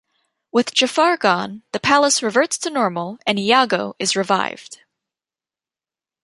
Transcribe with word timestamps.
With 0.51 0.73
Jafar 0.73 1.15
gone, 1.17 1.61
the 1.73 1.79
palace 1.79 2.23
reverts 2.23 2.57
to 2.57 2.71
normal 2.71 3.19
and 3.27 3.37
Iago 3.37 3.95
is 3.99 4.15
revived. 4.15 4.79